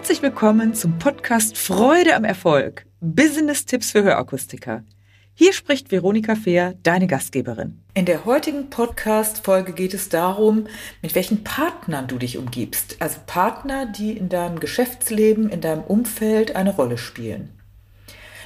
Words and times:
Herzlich 0.00 0.22
willkommen 0.22 0.72
zum 0.72 0.98
Podcast 0.98 1.58
Freude 1.58 2.16
am 2.16 2.24
Erfolg. 2.24 2.86
Business-Tipps 3.02 3.90
für 3.90 4.02
Hörakustiker. 4.02 4.82
Hier 5.34 5.52
spricht 5.52 5.92
Veronika 5.92 6.36
Fehr, 6.36 6.72
deine 6.82 7.06
Gastgeberin. 7.06 7.82
In 7.92 8.06
der 8.06 8.24
heutigen 8.24 8.70
Podcast-Folge 8.70 9.74
geht 9.74 9.92
es 9.92 10.08
darum, 10.08 10.66
mit 11.02 11.14
welchen 11.14 11.44
Partnern 11.44 12.06
du 12.06 12.16
dich 12.16 12.38
umgibst. 12.38 12.96
Also 12.98 13.18
Partner, 13.26 13.84
die 13.84 14.16
in 14.16 14.30
deinem 14.30 14.58
Geschäftsleben, 14.58 15.50
in 15.50 15.60
deinem 15.60 15.82
Umfeld 15.82 16.56
eine 16.56 16.74
Rolle 16.74 16.96
spielen. 16.96 17.50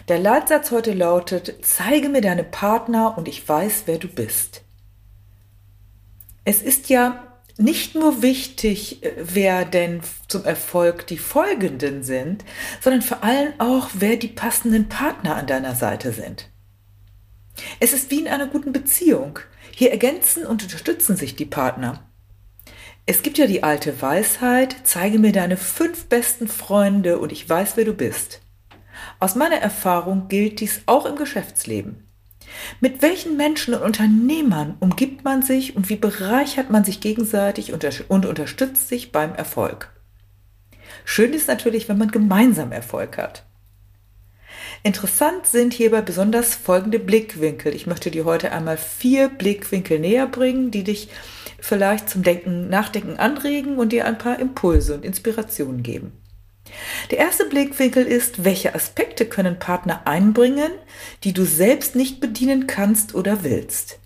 Der 0.09 0.19
Leitsatz 0.19 0.73
heute 0.73 0.93
lautet, 0.93 1.55
zeige 1.63 2.09
mir 2.09 2.21
deine 2.21 2.43
Partner 2.43 3.17
und 3.17 3.29
ich 3.29 3.49
weiß, 3.49 3.85
wer 3.87 3.99
du 3.99 4.09
bist. 4.09 4.65
Es 6.45 6.63
ist 6.63 6.89
ja 6.89 7.34
nicht 7.57 7.95
nur 7.95 8.23
wichtig, 8.23 9.03
äh, 9.05 9.13
wer 9.17 9.65
denn 9.65 10.01
zum 10.29 10.45
Erfolg 10.45 11.07
die 11.07 11.19
Folgenden 11.19 12.03
sind, 12.03 12.45
sondern 12.81 13.03
vor 13.03 13.23
allem 13.23 13.53
auch, 13.59 13.91
wer 13.95 14.17
die 14.17 14.29
passenden 14.29 14.89
Partner 14.89 15.37
an 15.37 15.47
deiner 15.47 15.75
Seite 15.75 16.13
sind. 16.13 16.51
Es 17.81 17.93
ist 17.93 18.11
wie 18.11 18.21
in 18.21 18.29
einer 18.29 18.49
guten 18.49 18.73
Beziehung. 18.73 19.39
Hier 19.71 19.93
ergänzen 19.93 20.45
und 20.45 20.63
unterstützen 20.63 21.17
sich 21.17 21.37
die 21.37 21.45
Partner. 21.45 22.09
Es 23.07 23.23
gibt 23.23 23.39
ja 23.39 23.47
die 23.47 23.63
alte 23.63 24.01
Weisheit, 24.01 24.77
zeige 24.85 25.19
mir 25.19 25.33
deine 25.33 25.57
fünf 25.57 26.07
besten 26.07 26.49
Freunde 26.49 27.19
und 27.19 27.33
ich 27.33 27.49
weiß, 27.49 27.77
wer 27.77 27.85
du 27.85 27.93
bist. 27.93 28.41
Aus 29.21 29.35
meiner 29.35 29.57
Erfahrung 29.57 30.29
gilt 30.29 30.61
dies 30.61 30.83
auch 30.87 31.05
im 31.05 31.17
Geschäftsleben. 31.17 32.04
Mit 32.81 33.03
welchen 33.03 33.37
Menschen 33.37 33.75
und 33.75 33.83
Unternehmern 33.83 34.77
umgibt 34.81 35.25
man 35.25 35.43
sich 35.43 35.77
und 35.77 35.89
wie 35.89 35.97
bereichert 35.97 36.71
man 36.71 36.85
sich 36.85 37.01
gegenseitig 37.01 37.73
und 38.09 38.27
unterstützt 38.27 38.89
sich 38.89 39.13
beim 39.13 39.35
Erfolg? 39.35 39.91
Schön 41.05 41.33
ist 41.33 41.49
natürlich, 41.49 41.89
wenn 41.89 41.99
man 41.99 42.11
gemeinsam 42.11 42.73
Erfolg 42.73 43.19
hat. 43.19 43.45
Interessant 44.83 45.47
sind 45.47 45.73
hierbei 45.73 46.03
besonders 46.03 46.55
folgende 46.55 46.99
Blickwinkel. 46.99 47.75
Ich 47.75 47.87
möchte 47.87 48.11
dir 48.11 48.25
heute 48.25 48.53
einmal 48.53 48.77
vier 48.77 49.29
Blickwinkel 49.29 49.99
näher 49.99 50.27
bringen, 50.27 50.71
die 50.71 50.85
dich 50.85 51.09
vielleicht 51.59 52.09
zum 52.11 52.23
Denken, 52.23 52.69
Nachdenken 52.69 53.17
anregen 53.17 53.79
und 53.79 53.93
dir 53.93 54.07
ein 54.07 54.19
paar 54.19 54.39
Impulse 54.39 54.95
und 54.95 55.05
Inspirationen 55.05 55.83
geben. 55.83 56.13
Der 57.11 57.19
erste 57.19 57.45
Blickwinkel 57.45 58.07
ist, 58.07 58.45
welche 58.45 58.75
Aspekte 58.75 59.27
können 59.27 59.59
Partner 59.59 60.07
einbringen, 60.07 60.73
die 61.23 61.33
du 61.33 61.45
selbst 61.45 61.95
nicht 61.95 62.21
bedienen 62.21 62.67
kannst 62.67 63.15
oder 63.15 63.45
willst. 63.45 63.99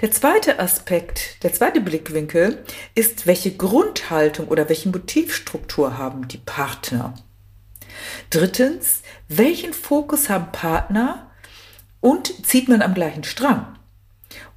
Der 0.00 0.10
zweite 0.10 0.58
Aspekt, 0.58 1.42
der 1.42 1.52
zweite 1.54 1.80
Blickwinkel 1.80 2.64
ist, 2.94 3.26
welche 3.26 3.56
Grundhaltung 3.56 4.48
oder 4.48 4.68
welche 4.68 4.90
Motivstruktur 4.90 5.96
haben 5.96 6.28
die 6.28 6.38
Partner. 6.38 7.14
Drittens, 8.28 9.02
welchen 9.28 9.72
Fokus 9.72 10.28
haben 10.28 10.52
Partner 10.52 11.30
und 12.00 12.46
zieht 12.46 12.68
man 12.68 12.82
am 12.82 12.94
gleichen 12.94 13.24
Strang? 13.24 13.75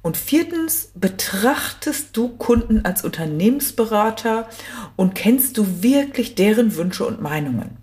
Und 0.02 0.16
viertens, 0.16 0.92
betrachtest 0.94 2.16
du 2.16 2.28
Kunden 2.28 2.84
als 2.84 3.04
Unternehmensberater 3.04 4.48
und 4.96 5.14
kennst 5.14 5.58
du 5.58 5.82
wirklich 5.82 6.34
deren 6.34 6.74
Wünsche 6.76 7.04
und 7.04 7.20
Meinungen? 7.20 7.76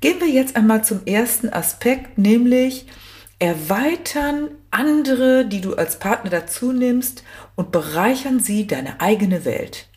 Gehen 0.00 0.20
wir 0.20 0.28
jetzt 0.28 0.54
einmal 0.54 0.84
zum 0.84 1.06
ersten 1.06 1.48
Aspekt, 1.48 2.18
nämlich 2.18 2.86
erweitern 3.38 4.50
andere, 4.70 5.46
die 5.46 5.60
du 5.60 5.74
als 5.74 5.98
Partner 5.98 6.30
dazu 6.30 6.72
nimmst 6.72 7.24
und 7.56 7.72
bereichern 7.72 8.38
sie 8.38 8.66
deine 8.66 9.00
eigene 9.00 9.44
Welt. 9.44 9.88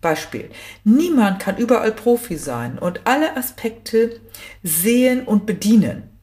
Beispiel. 0.00 0.50
Niemand 0.84 1.40
kann 1.40 1.56
überall 1.56 1.92
Profi 1.92 2.36
sein 2.36 2.78
und 2.78 3.00
alle 3.06 3.36
Aspekte 3.36 4.20
sehen 4.62 5.24
und 5.24 5.46
bedienen. 5.46 6.15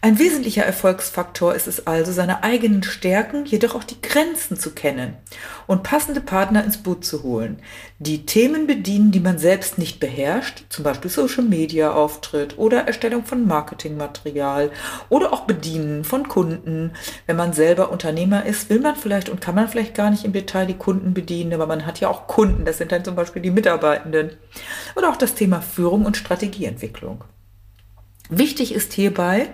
Ein 0.00 0.18
wesentlicher 0.18 0.64
Erfolgsfaktor 0.64 1.54
ist 1.54 1.66
es 1.66 1.86
also, 1.86 2.12
seine 2.12 2.42
eigenen 2.42 2.82
Stärken, 2.82 3.46
jedoch 3.46 3.74
auch 3.74 3.84
die 3.84 4.00
Grenzen 4.02 4.58
zu 4.58 4.72
kennen 4.72 5.16
und 5.66 5.82
passende 5.82 6.20
Partner 6.20 6.62
ins 6.62 6.78
Boot 6.78 7.04
zu 7.04 7.22
holen, 7.22 7.58
die 7.98 8.26
Themen 8.26 8.66
bedienen, 8.66 9.12
die 9.12 9.20
man 9.20 9.38
selbst 9.38 9.78
nicht 9.78 10.00
beherrscht, 10.00 10.64
zum 10.68 10.84
Beispiel 10.84 11.10
Social 11.10 11.44
Media 11.44 11.92
Auftritt 11.92 12.58
oder 12.58 12.86
Erstellung 12.86 13.24
von 13.24 13.46
Marketingmaterial 13.46 14.70
oder 15.08 15.32
auch 15.32 15.42
Bedienen 15.42 16.04
von 16.04 16.28
Kunden. 16.28 16.92
Wenn 17.26 17.36
man 17.36 17.52
selber 17.52 17.90
Unternehmer 17.90 18.44
ist, 18.44 18.68
will 18.70 18.80
man 18.80 18.96
vielleicht 18.96 19.28
und 19.28 19.40
kann 19.40 19.54
man 19.54 19.68
vielleicht 19.68 19.94
gar 19.94 20.10
nicht 20.10 20.24
im 20.24 20.32
Detail 20.32 20.66
die 20.66 20.74
Kunden 20.74 21.14
bedienen, 21.14 21.54
aber 21.54 21.66
man 21.66 21.86
hat 21.86 22.00
ja 22.00 22.08
auch 22.08 22.26
Kunden, 22.26 22.64
das 22.64 22.78
sind 22.78 22.92
dann 22.92 23.04
zum 23.04 23.14
Beispiel 23.14 23.42
die 23.42 23.50
Mitarbeitenden. 23.50 24.32
Oder 24.96 25.10
auch 25.10 25.16
das 25.16 25.34
Thema 25.34 25.60
Führung 25.62 26.04
und 26.04 26.16
Strategieentwicklung. 26.16 27.24
Wichtig 28.30 28.74
ist 28.74 28.92
hierbei 28.92 29.50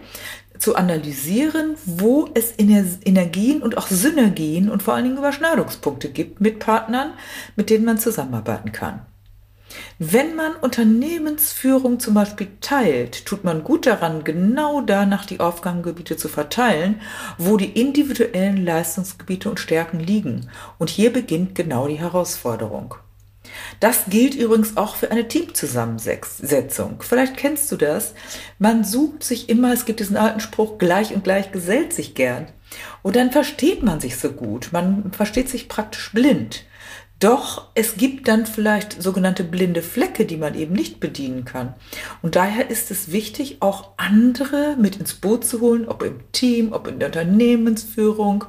zu 0.58 0.76
analysieren, 0.76 1.76
wo 1.86 2.28
es 2.34 2.54
Energien 2.58 3.62
und 3.62 3.78
auch 3.78 3.88
Synergien 3.88 4.70
und 4.70 4.82
vor 4.82 4.94
allen 4.94 5.04
Dingen 5.04 5.18
Überschneidungspunkte 5.18 6.10
gibt 6.10 6.40
mit 6.40 6.58
Partnern, 6.58 7.14
mit 7.56 7.70
denen 7.70 7.84
man 7.84 7.98
zusammenarbeiten 7.98 8.72
kann. 8.72 9.06
Wenn 9.98 10.34
man 10.34 10.56
Unternehmensführung 10.56 12.00
zum 12.00 12.14
Beispiel 12.14 12.48
teilt, 12.60 13.24
tut 13.24 13.44
man 13.44 13.62
gut 13.62 13.86
daran, 13.86 14.24
genau 14.24 14.80
danach 14.80 15.24
die 15.24 15.40
Aufgabengebiete 15.40 16.16
zu 16.16 16.28
verteilen, 16.28 17.00
wo 17.38 17.56
die 17.56 17.80
individuellen 17.80 18.64
Leistungsgebiete 18.64 19.48
und 19.48 19.60
Stärken 19.60 20.00
liegen. 20.00 20.50
Und 20.78 20.90
hier 20.90 21.12
beginnt 21.12 21.54
genau 21.54 21.86
die 21.86 22.00
Herausforderung. 22.00 22.96
Das 23.80 24.04
gilt 24.08 24.34
übrigens 24.34 24.76
auch 24.76 24.96
für 24.96 25.10
eine 25.10 25.28
Teamzusammensetzung. 25.28 27.02
Vielleicht 27.02 27.36
kennst 27.36 27.70
du 27.72 27.76
das. 27.76 28.14
Man 28.58 28.84
sucht 28.84 29.24
sich 29.24 29.48
immer, 29.48 29.72
es 29.72 29.84
gibt 29.84 30.00
diesen 30.00 30.16
alten 30.16 30.40
Spruch, 30.40 30.78
gleich 30.78 31.14
und 31.14 31.24
gleich 31.24 31.52
gesellt 31.52 31.92
sich 31.92 32.14
gern. 32.14 32.48
Und 33.02 33.16
dann 33.16 33.32
versteht 33.32 33.82
man 33.82 34.00
sich 34.00 34.16
so 34.16 34.32
gut. 34.32 34.70
Man 34.72 35.12
versteht 35.12 35.48
sich 35.48 35.68
praktisch 35.68 36.12
blind. 36.12 36.64
Doch 37.20 37.68
es 37.74 37.96
gibt 37.96 38.28
dann 38.28 38.46
vielleicht 38.46 39.02
sogenannte 39.02 39.44
blinde 39.44 39.82
Flecke, 39.82 40.24
die 40.24 40.38
man 40.38 40.54
eben 40.54 40.72
nicht 40.72 41.00
bedienen 41.00 41.44
kann. 41.44 41.74
Und 42.22 42.34
daher 42.34 42.70
ist 42.70 42.90
es 42.90 43.12
wichtig, 43.12 43.58
auch 43.60 43.90
andere 43.98 44.76
mit 44.78 44.96
ins 44.96 45.12
Boot 45.14 45.44
zu 45.44 45.60
holen, 45.60 45.86
ob 45.86 46.02
im 46.02 46.20
Team, 46.32 46.72
ob 46.72 46.88
in 46.88 46.98
der 46.98 47.08
Unternehmensführung, 47.08 48.46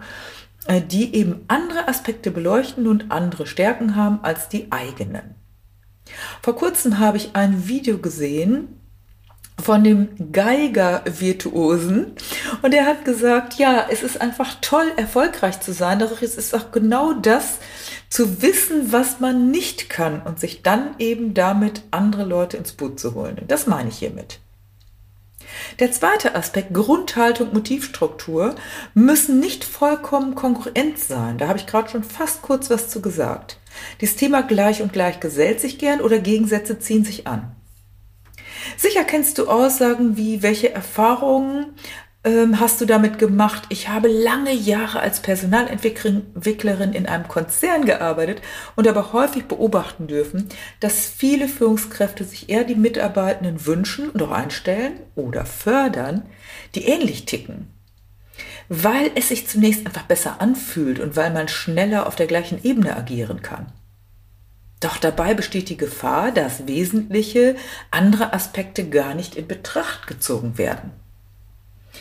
die 0.90 1.16
eben 1.16 1.44
andere 1.48 1.88
Aspekte 1.88 2.32
beleuchten 2.32 2.88
und 2.88 3.12
andere 3.12 3.48
Stärken 3.48 3.96
haben 3.96 4.20
als 4.24 4.50
die 4.50 4.72
eigenen. 4.72 5.36
Vor 6.42 6.56
kurzem 6.56 7.00
habe 7.00 7.18
ich 7.18 7.36
ein 7.36 7.68
Video 7.68 7.98
gesehen 7.98 8.82
von 9.60 9.84
dem 9.84 10.32
Geiger-Virtuosen 10.32 12.14
und 12.62 12.74
er 12.74 12.86
hat 12.86 13.06
gesagt, 13.06 13.56
ja, 13.56 13.86
es 13.90 14.02
ist 14.02 14.20
einfach 14.20 14.56
toll, 14.62 14.92
erfolgreich 14.98 15.60
zu 15.60 15.74
sein, 15.74 16.00
doch 16.00 16.22
es 16.22 16.36
ist 16.36 16.56
auch 16.56 16.72
genau 16.72 17.14
das, 17.14 17.60
zu 18.10 18.42
wissen, 18.42 18.92
was 18.92 19.20
man 19.20 19.52
nicht 19.52 19.90
kann 19.90 20.22
und 20.22 20.40
sich 20.40 20.64
dann 20.64 20.96
eben 21.00 21.34
damit 21.34 21.84
andere 21.92 22.24
Leute 22.26 22.58
ins 22.58 22.74
Boot 22.74 23.00
zu 23.00 23.14
holen. 23.14 23.38
das 23.48 23.68
meine 23.68 23.90
ich 23.90 23.98
hiermit. 23.98 24.40
Der 25.80 25.92
zweite 25.92 26.36
Aspekt, 26.36 26.74
Grundhaltung, 26.74 27.54
Motivstruktur, 27.54 28.56
müssen 28.94 29.40
nicht 29.40 29.64
vollkommen 29.64 30.36
konkurrent 30.36 31.00
sein. 31.00 31.38
Da 31.38 31.48
habe 31.48 31.60
ich 31.60 31.68
gerade 31.68 31.90
schon 31.90 32.04
fast 32.04 32.42
kurz 32.42 32.70
was 32.70 32.90
zu 32.90 33.02
gesagt. 33.02 33.60
Das 34.00 34.16
Thema 34.16 34.42
gleich 34.44 34.82
und 34.82 34.94
gleich 34.94 35.20
gesellt 35.20 35.60
sich 35.60 35.78
gern 35.80 36.02
oder 36.02 36.20
Gegensätze 36.20 36.80
ziehen 36.80 37.06
sich 37.06 37.28
an. 37.28 37.56
Sicher 38.78 39.04
kennst 39.04 39.38
du 39.38 39.48
Aussagen 39.48 40.18
wie, 40.18 40.44
welche 40.44 40.72
Erfahrungen 40.72 41.74
ähm, 42.24 42.60
hast 42.60 42.80
du 42.80 42.86
damit 42.86 43.18
gemacht? 43.18 43.64
Ich 43.70 43.90
habe 43.90 44.08
lange 44.08 44.54
Jahre 44.54 45.00
als 45.00 45.22
Personalentwicklerin 45.22 46.94
in 46.94 47.08
einem 47.08 47.28
Konzern 47.28 47.86
gearbeitet 47.86 48.42
und 48.76 48.88
aber 48.88 49.12
häufig 49.12 49.46
beobachten 49.46 50.06
dürfen, 50.06 50.48
dass 50.80 51.10
viele 51.10 51.48
Führungskräfte 51.48 52.24
sich 52.24 52.50
eher 52.50 52.64
die 52.64 52.76
Mitarbeitenden 52.76 53.66
wünschen 53.66 54.10
und 54.12 54.22
auch 54.22 54.32
einstellen 54.32 55.00
oder 55.16 55.46
fördern, 55.46 56.24
die 56.76 56.86
ähnlich 56.86 57.26
ticken. 57.26 57.70
Weil 58.70 59.12
es 59.16 59.30
sich 59.30 59.48
zunächst 59.48 59.86
einfach 59.88 60.04
besser 60.04 60.42
anfühlt 60.42 61.00
und 61.00 61.16
weil 61.16 61.32
man 61.32 61.48
schneller 61.48 62.06
auf 62.06 62.16
der 62.16 62.28
gleichen 62.28 62.64
Ebene 62.64 62.96
agieren 62.96 63.42
kann. 63.42 63.72
Doch 64.80 64.98
dabei 64.98 65.34
besteht 65.34 65.70
die 65.70 65.78
Gefahr, 65.78 66.32
dass 66.32 66.68
wesentliche 66.68 67.56
andere 67.90 68.34
Aspekte 68.34 68.90
gar 68.90 69.16
nicht 69.16 69.36
in 69.36 69.48
Betracht 69.48 70.08
gezogen 70.08 70.58
werden. 70.58 71.01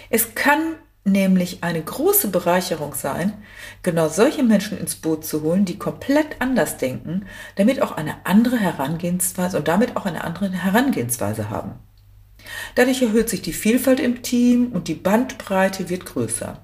Es 0.09 0.35
kann 0.35 0.77
nämlich 1.05 1.63
eine 1.63 1.83
große 1.83 2.29
Bereicherung 2.29 2.95
sein, 2.95 3.33
genau 3.83 4.09
solche 4.09 4.43
Menschen 4.43 4.79
ins 4.79 4.97
Boot 4.97 5.25
zu 5.25 5.43
holen, 5.43 5.65
die 5.65 5.79
komplett 5.79 6.41
anders 6.41 6.77
denken, 6.77 7.27
damit 7.57 7.81
auch 7.81 7.93
eine 7.93 8.15
andere 8.25 8.59
Herangehensweise 8.59 9.57
und 9.57 9.69
damit 9.69 9.97
auch 9.97 10.07
eine 10.07 10.25
andere 10.25 10.51
Herangehensweise 10.51 11.51
haben. 11.51 11.73
Dadurch 12.75 13.03
erhöht 13.03 13.29
sich 13.29 13.43
die 13.43 13.53
Vielfalt 13.53 14.01
im 14.01 14.23
Team 14.23 14.73
und 14.73 14.89
die 14.89 14.95
Bandbreite 14.95 15.89
wird 15.89 16.07
größer. 16.07 16.63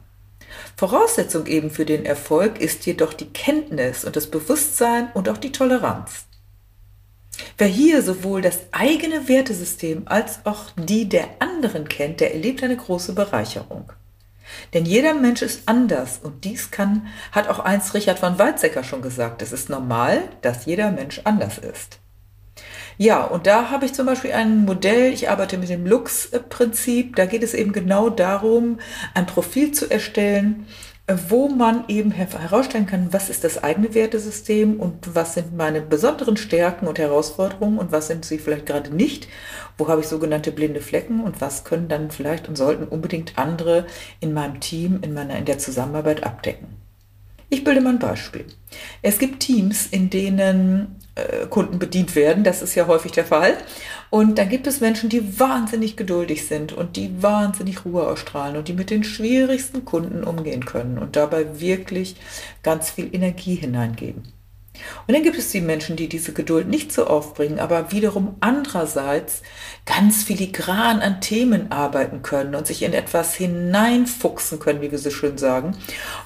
Voraussetzung 0.76 1.46
eben 1.46 1.70
für 1.70 1.84
den 1.84 2.04
Erfolg 2.04 2.60
ist 2.60 2.86
jedoch 2.86 3.12
die 3.12 3.30
Kenntnis 3.32 4.04
und 4.04 4.16
das 4.16 4.30
Bewusstsein 4.30 5.08
und 5.14 5.28
auch 5.28 5.38
die 5.38 5.52
Toleranz. 5.52 6.26
Wer 7.58 7.68
hier 7.68 8.02
sowohl 8.02 8.42
das 8.42 8.60
eigene 8.72 9.28
Wertesystem 9.28 10.02
als 10.06 10.40
auch 10.44 10.70
die 10.76 11.08
der 11.08 11.28
anderen 11.38 11.88
kennt, 11.88 12.20
der 12.20 12.34
erlebt 12.34 12.62
eine 12.62 12.76
große 12.76 13.14
Bereicherung. 13.14 13.92
Denn 14.74 14.84
jeder 14.84 15.14
Mensch 15.14 15.42
ist 15.42 15.62
anders 15.66 16.20
und 16.22 16.44
dies 16.44 16.70
kann, 16.70 17.06
hat 17.32 17.48
auch 17.48 17.58
einst 17.58 17.94
Richard 17.94 18.18
von 18.18 18.38
Weizsäcker 18.38 18.84
schon 18.84 19.02
gesagt, 19.02 19.42
es 19.42 19.52
ist 19.52 19.68
normal, 19.68 20.22
dass 20.42 20.66
jeder 20.66 20.90
Mensch 20.90 21.20
anders 21.24 21.58
ist. 21.58 21.98
Ja, 22.98 23.24
und 23.24 23.46
da 23.46 23.70
habe 23.70 23.84
ich 23.84 23.92
zum 23.92 24.06
Beispiel 24.06 24.32
ein 24.32 24.64
Modell, 24.64 25.12
ich 25.12 25.28
arbeite 25.28 25.58
mit 25.58 25.68
dem 25.68 25.86
Lux-Prinzip, 25.86 27.16
da 27.16 27.26
geht 27.26 27.42
es 27.42 27.52
eben 27.52 27.72
genau 27.72 28.08
darum, 28.08 28.78
ein 29.12 29.26
Profil 29.26 29.72
zu 29.72 29.90
erstellen, 29.90 30.66
wo 31.28 31.48
man 31.48 31.84
eben 31.86 32.10
herausstellen 32.10 32.86
kann, 32.86 33.12
was 33.12 33.30
ist 33.30 33.44
das 33.44 33.62
eigene 33.62 33.94
Wertesystem 33.94 34.80
und 34.80 35.14
was 35.14 35.34
sind 35.34 35.56
meine 35.56 35.80
besonderen 35.80 36.36
Stärken 36.36 36.88
und 36.88 36.98
Herausforderungen 36.98 37.78
und 37.78 37.92
was 37.92 38.08
sind 38.08 38.24
sie 38.24 38.38
vielleicht 38.38 38.66
gerade 38.66 38.94
nicht, 38.94 39.28
wo 39.78 39.86
habe 39.86 40.00
ich 40.00 40.08
sogenannte 40.08 40.50
blinde 40.50 40.80
Flecken 40.80 41.22
und 41.22 41.40
was 41.40 41.62
können 41.62 41.88
dann 41.88 42.10
vielleicht 42.10 42.48
und 42.48 42.56
sollten 42.56 42.88
unbedingt 42.88 43.38
andere 43.38 43.86
in 44.18 44.32
meinem 44.32 44.58
Team, 44.58 44.98
in 45.02 45.14
meiner, 45.14 45.36
in 45.38 45.44
der 45.44 45.58
Zusammenarbeit 45.58 46.24
abdecken. 46.24 46.85
Ich 47.48 47.62
bilde 47.62 47.80
mal 47.80 47.90
ein 47.90 47.98
Beispiel. 47.98 48.44
Es 49.02 49.18
gibt 49.18 49.40
Teams, 49.40 49.86
in 49.86 50.10
denen 50.10 50.96
äh, 51.14 51.46
Kunden 51.46 51.78
bedient 51.78 52.16
werden. 52.16 52.42
Das 52.42 52.60
ist 52.60 52.74
ja 52.74 52.88
häufig 52.88 53.12
der 53.12 53.24
Fall. 53.24 53.56
Und 54.10 54.38
dann 54.38 54.48
gibt 54.48 54.66
es 54.66 54.80
Menschen, 54.80 55.08
die 55.08 55.38
wahnsinnig 55.38 55.96
geduldig 55.96 56.46
sind 56.46 56.72
und 56.72 56.96
die 56.96 57.22
wahnsinnig 57.22 57.84
Ruhe 57.84 58.06
ausstrahlen 58.06 58.56
und 58.56 58.68
die 58.68 58.72
mit 58.72 58.90
den 58.90 59.04
schwierigsten 59.04 59.84
Kunden 59.84 60.24
umgehen 60.24 60.64
können 60.64 60.98
und 60.98 61.16
dabei 61.16 61.60
wirklich 61.60 62.16
ganz 62.62 62.90
viel 62.90 63.14
Energie 63.14 63.54
hineingeben. 63.54 64.32
Und 65.06 65.14
dann 65.14 65.22
gibt 65.22 65.38
es 65.38 65.52
die 65.52 65.60
Menschen, 65.60 65.96
die 65.96 66.08
diese 66.08 66.32
Geduld 66.32 66.68
nicht 66.68 66.92
so 66.92 67.06
aufbringen, 67.06 67.60
aber 67.60 67.92
wiederum 67.92 68.36
andererseits 68.40 69.42
ganz 69.84 70.24
filigran 70.24 71.00
an 71.00 71.20
Themen 71.20 71.70
arbeiten 71.70 72.22
können 72.22 72.56
und 72.56 72.66
sich 72.66 72.82
in 72.82 72.92
etwas 72.92 73.34
hineinfuchsen 73.34 74.58
können, 74.58 74.80
wie 74.80 74.90
wir 74.90 74.98
so 74.98 75.10
schön 75.10 75.38
sagen, 75.38 75.76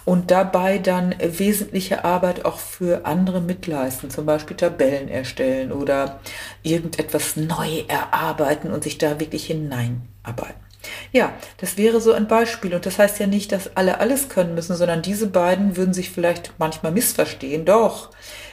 und 0.06 0.31
dabei 0.31 0.79
dann 0.79 1.15
wesentliche 1.21 2.05
Arbeit 2.05 2.47
auch 2.47 2.59
für 2.59 3.05
andere 3.05 3.41
mitleisten, 3.41 4.11
zum 4.11 4.25
Beispiel 4.25 4.56
Tabellen 4.56 5.09
erstellen 5.09 5.73
oder 5.73 6.21
irgendetwas 6.62 7.37
neu 7.37 7.85
erarbeiten 7.87 8.71
und 8.71 8.83
sich 8.83 8.97
da 8.97 9.21
wirklich 9.21 9.47
hineinarbeiten. 9.47 10.71
Ja, 11.12 11.35
das 11.59 11.76
wäre 11.76 12.00
so 12.00 12.12
ein 12.12 12.26
Beispiel. 12.29 12.75
Und 12.75 12.87
das 12.87 12.99
heißt 12.99 13.19
ja 13.19 13.26
nicht, 13.26 13.53
dass 13.53 13.76
alle 13.76 14.00
alles 14.00 14.29
können 14.29 14.55
müssen, 14.55 14.76
sondern 14.76 15.03
diese 15.03 15.26
beiden 15.26 15.76
würden 15.76 15.93
sich 15.93 16.11
vielleicht 16.11 16.55
manchmal 16.59 16.93
missverstehen. 16.93 17.65
Doch, 17.65 18.11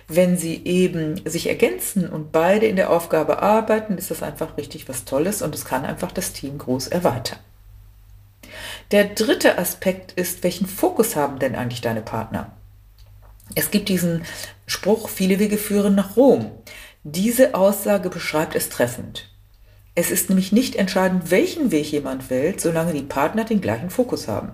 wenn 0.07 0.38
sie 0.38 0.63
eben 0.65 1.21
sich 1.25 1.48
ergänzen 1.48 2.09
und 2.09 2.31
beide 2.31 2.65
in 2.65 2.77
der 2.77 2.89
Aufgabe 2.89 3.42
arbeiten, 3.42 3.98
ist 3.98 4.09
das 4.09 4.24
einfach 4.24 4.57
richtig 4.57 4.88
was 4.88 5.04
Tolles 5.04 5.42
und 5.42 5.54
es 5.54 5.65
kann 5.65 5.86
einfach 5.86 6.12
das 6.12 6.31
Team 6.31 6.57
groß 6.57 6.88
erweitern. 6.88 7.39
Der 8.92 9.04
dritte 9.04 9.57
Aspekt 9.57 10.13
ist, 10.13 10.44
welchen 10.44 10.65
Fokus 10.65 11.18
haben 11.18 11.39
denn 11.39 11.56
eigentlich 11.56 11.81
deine 11.81 12.01
Partner? 12.01 12.54
Es 13.56 13.69
gibt 13.69 13.89
diesen 13.89 14.24
Spruch, 14.65 15.09
viele 15.09 15.39
Wege 15.39 15.57
führen 15.57 15.95
nach 15.95 16.15
Rom. 16.15 16.51
Diese 17.04 17.54
Aussage 17.56 18.09
beschreibt 18.09 18.56
es 18.56 18.69
treffend. 18.69 19.30
Es 19.95 20.12
ist 20.12 20.30
nämlich 20.30 20.51
nicht 20.51 20.75
entscheidend, 20.75 21.31
welchen 21.31 21.71
Weg 21.71 21.92
jemand 21.92 22.30
wählt, 22.30 22.62
solange 22.62 22.94
die 22.94 23.01
Partner 23.01 23.44
den 23.44 23.62
gleichen 23.62 23.89
Fokus 23.89 24.27
haben. 24.27 24.51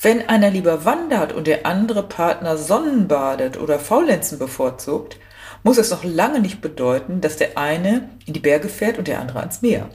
Wenn 0.00 0.28
einer 0.28 0.50
lieber 0.50 0.84
wandert 0.84 1.32
und 1.32 1.46
der 1.46 1.66
andere 1.66 2.02
Partner 2.02 2.56
Sonnenbadet 2.56 3.58
oder 3.58 3.78
Faulenzen 3.78 4.38
bevorzugt, 4.38 5.18
muss 5.62 5.78
es 5.78 5.90
noch 5.90 6.04
lange 6.04 6.40
nicht 6.40 6.60
bedeuten, 6.60 7.20
dass 7.20 7.36
der 7.36 7.56
eine 7.56 8.10
in 8.26 8.34
die 8.34 8.40
Berge 8.40 8.68
fährt 8.68 8.98
und 8.98 9.08
der 9.08 9.20
andere 9.20 9.40
ans 9.40 9.62
Meer. 9.62 9.88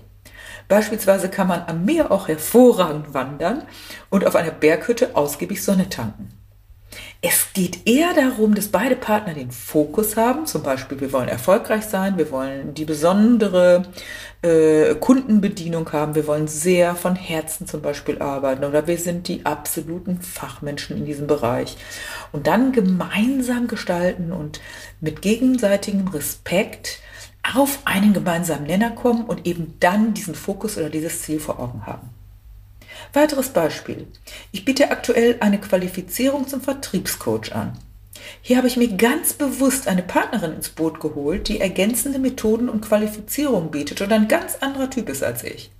Beispielsweise 0.67 1.29
kann 1.29 1.47
man 1.47 1.63
am 1.67 1.85
Meer 1.85 2.11
auch 2.11 2.27
hervorragend 2.27 3.13
wandern 3.13 3.63
und 4.09 4.25
auf 4.25 4.35
einer 4.35 4.51
Berghütte 4.51 5.15
ausgiebig 5.15 5.63
Sonne 5.63 5.89
tanken. 5.89 6.38
Es 7.21 7.51
geht 7.51 7.85
eher 7.85 8.13
darum, 8.13 8.55
dass 8.55 8.69
beide 8.69 8.95
Partner 8.95 9.33
den 9.33 9.51
Fokus 9.51 10.15
haben. 10.15 10.45
Zum 10.45 10.63
Beispiel, 10.63 11.01
wir 11.01 11.11
wollen 11.11 11.27
erfolgreich 11.27 11.83
sein, 11.83 12.17
wir 12.17 12.31
wollen 12.31 12.73
die 12.73 12.85
besondere 12.85 13.83
äh, 14.41 14.95
Kundenbedienung 14.95 15.91
haben, 15.91 16.15
wir 16.15 16.27
wollen 16.27 16.47
sehr 16.47 16.95
von 16.95 17.17
Herzen 17.17 17.67
zum 17.67 17.81
Beispiel 17.81 18.21
arbeiten 18.21 18.63
oder 18.63 18.87
wir 18.87 18.97
sind 18.97 19.27
die 19.27 19.45
absoluten 19.45 20.21
Fachmenschen 20.21 20.95
in 20.95 21.05
diesem 21.05 21.27
Bereich. 21.27 21.75
Und 22.31 22.47
dann 22.47 22.71
gemeinsam 22.71 23.67
gestalten 23.67 24.31
und 24.31 24.61
mit 25.01 25.21
gegenseitigem 25.21 26.07
Respekt 26.07 26.99
auf 27.53 27.79
einen 27.83 28.13
gemeinsamen 28.13 28.63
Nenner 28.63 28.91
kommen 28.91 29.25
und 29.25 29.45
eben 29.45 29.75
dann 29.81 30.13
diesen 30.13 30.35
Fokus 30.35 30.77
oder 30.77 30.89
dieses 30.89 31.23
Ziel 31.23 31.41
vor 31.41 31.59
Augen 31.59 31.85
haben. 31.85 32.18
Weiteres 33.13 33.49
Beispiel. 33.49 34.07
Ich 34.51 34.65
biete 34.65 34.91
aktuell 34.91 35.37
eine 35.39 35.59
Qualifizierung 35.59 36.47
zum 36.47 36.61
Vertriebscoach 36.61 37.53
an. 37.53 37.77
Hier 38.41 38.57
habe 38.57 38.67
ich 38.67 38.77
mir 38.77 38.89
ganz 38.89 39.33
bewusst 39.33 39.87
eine 39.87 40.03
Partnerin 40.03 40.53
ins 40.53 40.69
Boot 40.69 40.99
geholt, 40.99 41.47
die 41.47 41.59
ergänzende 41.59 42.19
Methoden 42.19 42.69
und 42.69 42.81
Qualifizierung 42.81 43.71
bietet 43.71 44.01
und 44.01 44.11
ein 44.11 44.27
ganz 44.27 44.57
anderer 44.57 44.89
Typ 44.89 45.09
ist 45.09 45.23
als 45.23 45.43
ich. 45.43 45.71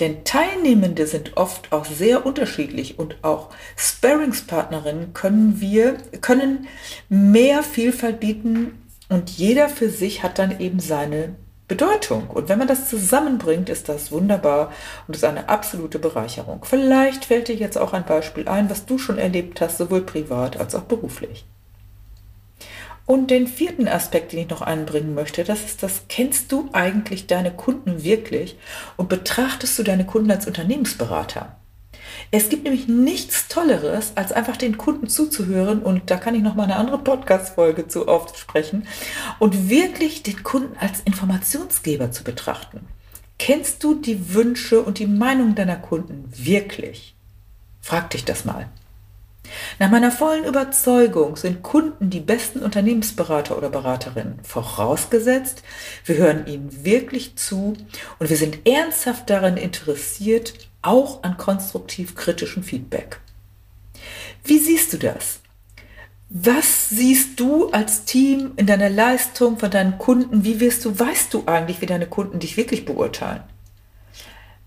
Denn 0.00 0.24
Teilnehmende 0.24 1.06
sind 1.06 1.36
oft 1.36 1.72
auch 1.72 1.84
sehr 1.86 2.26
unterschiedlich 2.26 2.98
und 2.98 3.22
auch 3.22 3.50
Sparringspartnerinnen 3.76 5.14
können 5.14 5.60
wir, 5.60 5.96
können 6.20 6.68
mehr 7.08 7.62
Vielfalt 7.62 8.20
bieten 8.20 8.82
und 9.08 9.30
jeder 9.30 9.68
für 9.68 9.88
sich 9.88 10.22
hat 10.22 10.38
dann 10.38 10.60
eben 10.60 10.80
seine 10.80 11.36
Bedeutung. 11.68 12.28
Und 12.28 12.48
wenn 12.48 12.58
man 12.58 12.68
das 12.68 12.88
zusammenbringt, 12.88 13.68
ist 13.68 13.88
das 13.88 14.12
wunderbar 14.12 14.72
und 15.06 15.16
ist 15.16 15.24
eine 15.24 15.48
absolute 15.48 15.98
Bereicherung. 15.98 16.64
Vielleicht 16.64 17.24
fällt 17.24 17.48
dir 17.48 17.56
jetzt 17.56 17.76
auch 17.76 17.92
ein 17.92 18.04
Beispiel 18.04 18.48
ein, 18.48 18.70
was 18.70 18.86
du 18.86 18.98
schon 18.98 19.18
erlebt 19.18 19.60
hast, 19.60 19.78
sowohl 19.78 20.02
privat 20.02 20.58
als 20.58 20.74
auch 20.74 20.82
beruflich. 20.82 21.44
Und 23.04 23.30
den 23.30 23.46
vierten 23.46 23.86
Aspekt, 23.86 24.32
den 24.32 24.40
ich 24.40 24.48
noch 24.48 24.62
einbringen 24.62 25.14
möchte, 25.14 25.44
das 25.44 25.64
ist 25.64 25.82
das, 25.82 26.02
kennst 26.08 26.50
du 26.50 26.68
eigentlich 26.72 27.28
deine 27.28 27.52
Kunden 27.52 28.02
wirklich 28.02 28.58
und 28.96 29.08
betrachtest 29.08 29.78
du 29.78 29.84
deine 29.84 30.04
Kunden 30.04 30.30
als 30.32 30.46
Unternehmensberater? 30.48 31.56
Es 32.30 32.48
gibt 32.48 32.64
nämlich 32.64 32.88
nichts 32.88 33.48
Tolleres, 33.48 34.12
als 34.16 34.32
einfach 34.32 34.56
den 34.56 34.76
Kunden 34.76 35.08
zuzuhören 35.08 35.80
und 35.80 36.10
da 36.10 36.16
kann 36.16 36.34
ich 36.34 36.42
noch 36.42 36.54
mal 36.54 36.64
eine 36.64 36.76
andere 36.76 36.98
Podcast-Folge 36.98 37.88
zu 37.88 38.08
aufsprechen 38.08 38.86
und 39.38 39.68
wirklich 39.68 40.22
den 40.22 40.42
Kunden 40.42 40.76
als 40.78 41.00
Informationsgeber 41.04 42.10
zu 42.10 42.24
betrachten. 42.24 42.80
Kennst 43.38 43.84
du 43.84 43.94
die 43.94 44.34
Wünsche 44.34 44.82
und 44.82 44.98
die 44.98 45.06
Meinung 45.06 45.54
deiner 45.54 45.76
Kunden 45.76 46.24
wirklich? 46.34 47.14
Frag 47.80 48.10
dich 48.10 48.24
das 48.24 48.44
mal. 48.44 48.68
Nach 49.78 49.90
meiner 49.90 50.10
vollen 50.10 50.44
Überzeugung 50.44 51.36
sind 51.36 51.62
Kunden 51.62 52.10
die 52.10 52.20
besten 52.20 52.60
Unternehmensberater 52.60 53.56
oder 53.56 53.70
Beraterinnen, 53.70 54.40
vorausgesetzt, 54.42 55.62
wir 56.04 56.16
hören 56.16 56.46
ihnen 56.46 56.84
wirklich 56.84 57.36
zu 57.36 57.76
und 58.18 58.30
wir 58.30 58.36
sind 58.36 58.66
ernsthaft 58.66 59.30
daran 59.30 59.56
interessiert, 59.56 60.54
auch 60.86 61.22
an 61.22 61.36
konstruktiv 61.36 62.14
kritischem 62.14 62.62
Feedback. 62.62 63.20
Wie 64.44 64.58
siehst 64.58 64.92
du 64.92 64.98
das? 64.98 65.40
Was 66.28 66.88
siehst 66.88 67.38
du 67.38 67.70
als 67.70 68.04
Team 68.04 68.52
in 68.56 68.66
deiner 68.66 68.90
Leistung 68.90 69.58
von 69.58 69.70
deinen 69.70 69.98
Kunden? 69.98 70.44
Wie 70.44 70.60
wirst 70.60 70.84
du, 70.84 70.98
weißt 70.98 71.32
du 71.32 71.44
eigentlich, 71.46 71.80
wie 71.80 71.86
deine 71.86 72.06
Kunden 72.06 72.40
dich 72.40 72.56
wirklich 72.56 72.84
beurteilen? 72.84 73.42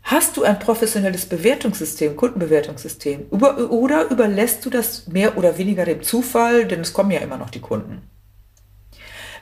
Hast 0.03 0.38
du 0.38 0.43
ein 0.43 0.57
professionelles 0.57 1.25
Bewertungssystem, 1.25 2.15
Kundenbewertungssystem? 2.15 3.27
oder 3.29 4.09
überlässt 4.09 4.65
du 4.65 4.69
das 4.69 5.07
mehr 5.07 5.38
oder 5.38 5.57
weniger 5.57 5.85
dem 5.85 6.01
Zufall, 6.01 6.65
denn 6.65 6.79
es 6.79 6.93
kommen 6.93 7.11
ja 7.11 7.19
immer 7.19 7.38
noch 7.38 7.49
die 7.49 7.61
Kunden? 7.61 8.08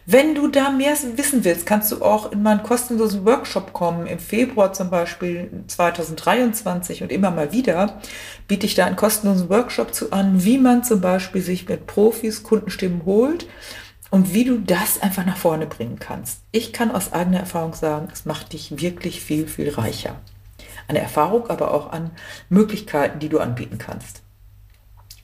Wenn 0.10 0.36
du 0.36 0.48
da 0.48 0.70
mehr 0.70 0.96
wissen 1.18 1.44
willst, 1.44 1.66
kannst 1.66 1.92
du 1.92 2.02
auch 2.02 2.32
in 2.32 2.42
meinen 2.42 2.64
kostenlosen 2.64 3.26
Workshop 3.26 3.74
kommen. 3.74 4.08
Im 4.08 4.20
Februar 4.20 4.72
zum 4.72 4.90
Beispiel 4.90 5.52
2023 5.68 7.04
und 7.04 7.12
immer 7.12 7.30
mal 7.30 7.52
wieder 7.52 8.00
biete 8.48 8.66
ich 8.66 8.74
da 8.74 8.86
einen 8.86 8.96
kostenlosen 8.96 9.50
Workshop 9.50 9.94
zu 9.94 10.14
an, 10.14 10.46
wie 10.46 10.60
man 10.60 10.86
zum 10.86 11.02
Beispiel 11.02 11.42
sich 11.42 11.68
mit 11.68 11.88
Profis 11.88 12.44
Kundenstimmen 12.44 13.04
holt 13.04 13.50
und 14.10 14.34
wie 14.34 14.46
du 14.46 14.60
das 14.60 15.02
einfach 15.02 15.26
nach 15.26 15.36
vorne 15.36 15.66
bringen 15.66 16.00
kannst. 16.00 16.40
Ich 16.54 16.72
kann 16.72 16.92
aus 16.92 17.12
eigener 17.12 17.42
Erfahrung 17.42 17.74
sagen, 17.74 18.08
es 18.14 18.24
macht 18.24 18.54
dich 18.54 18.80
wirklich 18.80 19.20
viel, 19.20 19.46
viel 19.46 19.72
reicher. 19.72 20.22
An 20.88 20.96
Erfahrung, 20.96 21.50
aber 21.50 21.74
auch 21.74 21.92
an 21.92 22.12
Möglichkeiten, 22.48 23.20
die 23.20 23.28
du 23.28 23.40
anbieten 23.40 23.78
kannst. 23.78 24.22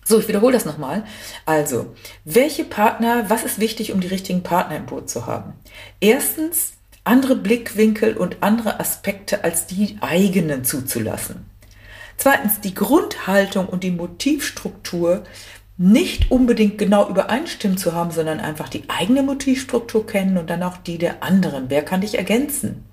So, 0.06 0.20
ich 0.20 0.28
wiederhole 0.28 0.54
das 0.54 0.66
nochmal. 0.66 1.04
Also, 1.46 1.96
welche 2.26 2.66
Partner, 2.66 3.30
was 3.30 3.44
ist 3.44 3.60
wichtig, 3.60 3.94
um 3.94 4.02
die 4.02 4.08
richtigen 4.08 4.44
Partner 4.44 4.78
im 4.78 4.86
Boot 4.86 5.10
zu 5.10 5.26
haben? 5.26 5.54
Erstens, 6.00 6.74
andere 7.04 7.36
Blickwinkel 7.36 8.18
und 8.18 8.38
andere 8.42 8.80
Aspekte 8.80 9.44
als 9.44 9.68
die 9.68 9.98
eigenen 10.02 10.64
zuzulassen. 10.64 11.46
Zweitens, 12.18 12.62
die 12.62 12.74
Grundhaltung 12.74 13.68
und 13.68 13.84
die 13.84 13.92
Motivstruktur 13.92 15.24
nicht 15.78 16.32
unbedingt 16.32 16.78
genau 16.78 17.10
übereinstimmen 17.10 17.78
zu 17.78 17.94
haben, 17.94 18.12
sondern 18.12 18.40
einfach 18.40 18.70
die 18.70 18.84
eigene 18.90 19.24
Motivstruktur 19.24 20.06
kennen 20.06 20.38
und 20.38 20.50
dann 20.50 20.64
auch 20.64 20.78
die 20.78 20.98
der 20.98 21.24
anderen. 21.24 21.70
Wer 21.70 21.84
kann 21.84 22.02
dich 22.02 22.18
ergänzen? 22.18 22.86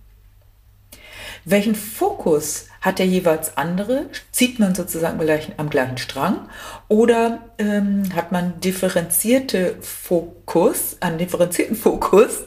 Welchen 1.45 1.75
Fokus 1.75 2.67
hat 2.81 2.99
der 2.99 3.07
jeweils 3.07 3.57
andere? 3.57 4.07
Zieht 4.33 4.59
man 4.59 4.75
sozusagen 4.75 5.21
am 5.57 5.71
gleichen 5.71 5.99
Strang 5.99 6.49
oder 6.89 7.51
ähm, 7.59 8.15
hat 8.15 8.33
man 8.33 8.61
differenzierte 8.61 9.77
Fokus, 9.81 10.97
einen 11.01 11.19
differenzierten 11.19 11.77
Fokus? 11.77 12.45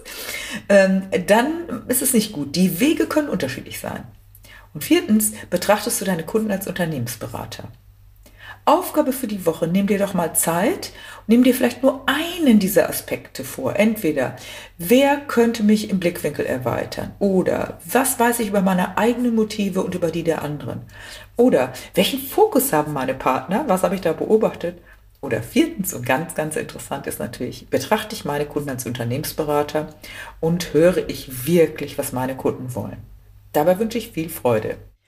Ähm, 0.70 1.04
dann 1.28 1.86
ist 1.88 2.02
es 2.02 2.14
nicht 2.14 2.34
gut. 2.34 2.56
Die 2.56 2.80
Wege 2.80 3.08
können 3.08 3.30
unterschiedlich 3.30 3.80
sein. 3.80 4.04
Und 4.74 4.84
viertens, 4.84 5.34
betrachtest 5.50 6.02
du 6.02 6.06
deine 6.06 6.24
Kunden 6.24 6.52
als 6.52 6.68
Unternehmensberater. 6.68 7.70
Aufgabe 8.66 9.12
für 9.12 9.28
die 9.28 9.46
Woche, 9.46 9.68
nimm 9.68 9.88
dir 9.88 10.00
doch 10.00 10.14
mal 10.14 10.34
Zeit, 10.34 10.92
nimm 11.28 11.44
dir 11.44 11.54
vielleicht 11.54 11.84
nur 11.84 12.04
einen 12.06 12.60
dieser 12.60 12.90
Aspekte 12.90 13.44
vor. 13.44 13.76
Entweder, 13.76 14.38
wer 14.78 15.18
könnte 15.18 15.64
mich 15.64 15.90
im 15.90 16.00
Blickwinkel 16.00 16.46
erweitern? 16.46 17.14
Oder, 17.20 17.80
was 17.86 18.20
weiß 18.20 18.40
ich 18.40 18.48
über 18.48 18.62
meine 18.62 18.98
eigenen 18.98 19.36
Motive 19.36 19.84
und 19.84 19.96
über 19.96 20.12
die 20.12 20.24
der 20.24 20.44
anderen? 20.44 20.84
Oder, 21.36 21.74
welchen 21.94 22.20
Fokus 22.20 22.72
haben 22.72 22.94
meine 22.94 23.14
Partner? 23.14 23.66
Was 23.68 23.84
habe 23.84 23.96
ich 23.96 24.02
da 24.02 24.14
beobachtet? 24.14 24.78
Oder 25.20 25.42
viertens 25.42 25.94
und 25.94 26.06
ganz, 26.06 26.36
ganz 26.36 26.56
interessant 26.56 27.08
ist 27.08 27.20
natürlich, 27.20 27.68
betrachte 27.70 28.16
ich 28.16 28.26
meine 28.26 28.46
Kunden 28.46 28.70
als 28.70 28.86
Unternehmensberater 28.86 29.94
und 30.40 30.74
höre 30.74 31.10
ich 31.10 31.48
wirklich, 31.48 31.98
was 31.98 32.12
meine 32.12 32.36
Kunden 32.36 32.76
wollen. 32.76 32.98
Dabei 33.54 33.78
wünsche 33.80 33.98
ich 33.98 34.12
viel 34.12 34.30
Freude. 34.30 34.78